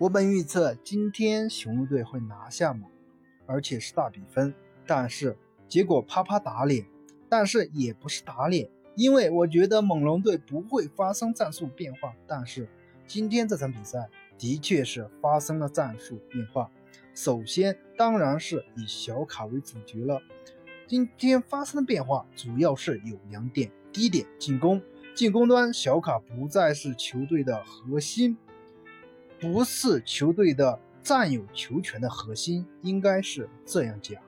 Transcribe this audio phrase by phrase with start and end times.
[0.00, 2.88] 我本预测今天雄鹿队会拿下猛，
[3.46, 4.54] 而且是大比分，
[4.86, 5.36] 但是
[5.66, 6.86] 结果啪啪打脸，
[7.28, 12.68] 但是也不是打脸，因为我觉得猛龙队不会发生战术变化，但是
[13.08, 14.08] 今天这场比赛
[14.38, 16.70] 的确是发生了战术变化。
[17.12, 20.22] 首先当然是以小卡为主角了，
[20.86, 24.80] 今天发生的变化主要是有两点，第一点进攻，
[25.16, 28.36] 进攻端小卡不再是球队的核心。
[29.40, 34.20] 不是球队的占有球权的核心，应该是这样讲。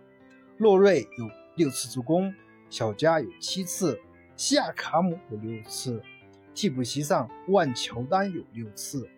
[0.56, 2.33] 洛瑞有六次助攻，
[2.69, 3.98] 小加有七次，
[4.36, 6.00] 西亚卡姆有六次，
[6.55, 9.09] 替补席上万乔丹有六次。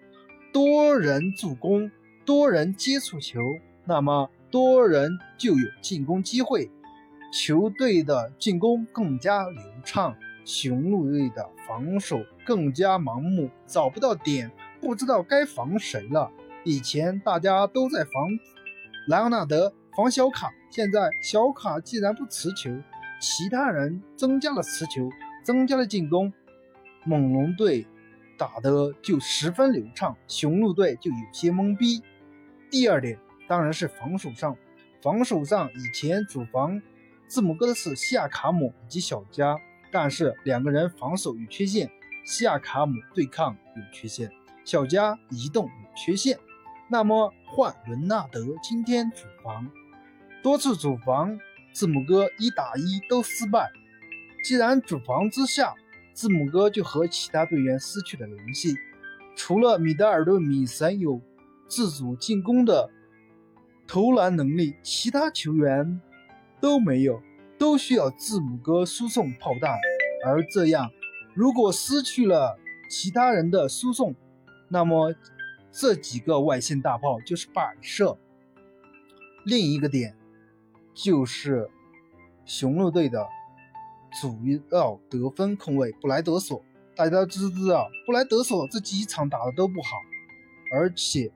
[0.53, 1.91] 多人助攻，
[2.25, 3.41] 多人接触球，
[3.85, 6.71] 那么多人就有进攻机会，
[7.33, 14.51] 球队的进攻更加流畅，雄鹿队的防守更加盲目，找不到点。
[14.83, 16.29] 不知道该防谁了。
[16.65, 18.13] 以前大家都在防
[19.07, 22.69] 莱昂纳德、防小卡，现在小卡既然不持球，
[23.21, 25.09] 其他人增加了持球，
[25.45, 26.33] 增加了进攻，
[27.05, 27.87] 猛龙队
[28.37, 32.03] 打的就十分流畅，雄鹿队就有些懵逼。
[32.69, 34.57] 第二点当然是防守上，
[35.01, 36.83] 防守上以前主防
[37.29, 39.57] 字母哥的是西亚卡姆以及小加，
[39.93, 41.89] 但是两个人防守有缺陷，
[42.25, 44.29] 西亚卡姆对抗有缺陷。
[44.65, 46.39] 小加移动有缺陷，
[46.89, 49.69] 那么换伦纳德今天主防，
[50.43, 51.39] 多次主防
[51.73, 53.71] 字母哥一打一都失败。
[54.45, 55.75] 既然主防之下，
[56.13, 58.77] 字母哥就和其他队员失去了联系。
[59.35, 61.21] 除了米德尔顿米神有
[61.69, 62.91] 自主进攻的
[63.87, 66.01] 投篮能力，其他球员
[66.61, 67.23] 都没有，
[67.59, 69.79] 都需要字母哥输送炮弹。
[70.25, 70.91] 而这样，
[71.35, 72.59] 如果失去了
[72.91, 74.15] 其他人的输送，
[74.73, 75.15] 那么
[75.71, 78.17] 这几个外线大炮就是摆设。
[79.45, 80.17] 另一个点
[80.95, 81.69] 就是
[82.47, 83.29] 雄鹿队的
[84.19, 84.39] 主
[84.71, 86.65] 要得分控卫布莱德索，
[86.97, 89.89] 大家都知道布莱德索这几场打的都不好，
[90.73, 91.31] 而且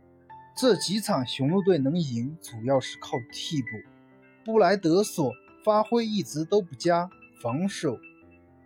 [0.57, 3.69] 这几场雄鹿队能赢主要是靠替补。
[4.47, 5.31] 布莱德索
[5.63, 7.11] 发挥一直都不佳，
[7.43, 7.99] 防守、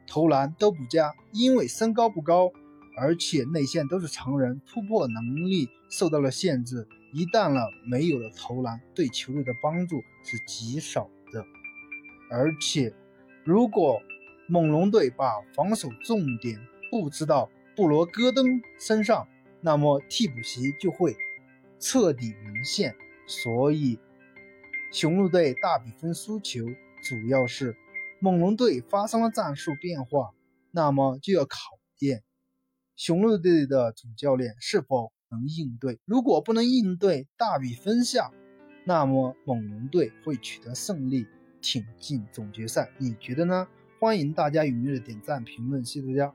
[0.06, 2.52] 投篮都不佳，因为身高不高。
[2.96, 6.86] 而且内线都是常人，突破能力受到了限制。
[7.12, 11.44] 一旦了没有了投篮，对球队的帮助是极少的。
[12.30, 12.94] 而且，
[13.44, 14.00] 如果
[14.46, 19.26] 猛龙队把防守重点布置到布罗戈登身上，
[19.60, 21.16] 那么替补席就会
[21.80, 22.94] 彻底沦陷。
[23.26, 23.98] 所以，
[24.92, 26.64] 雄鹿队大比分输球，
[27.02, 27.76] 主要是
[28.20, 30.30] 猛龙队发生了战术变化，
[30.70, 31.58] 那么就要考
[31.98, 32.22] 验。
[33.02, 35.98] 雄鹿队的主教练是否能应对？
[36.04, 38.30] 如果不能应对，大比分下，
[38.84, 41.26] 那么猛龙队会取得胜利，
[41.62, 42.90] 挺进总决赛。
[42.98, 43.66] 你觉得呢？
[43.98, 46.34] 欢迎大家踊跃的点赞评论，谢谢大家。